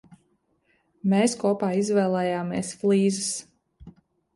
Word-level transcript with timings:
Mēs 1.13 1.37
kopā 1.45 1.71
izvēlējāmies 1.85 2.77
flīzes. 2.83 3.33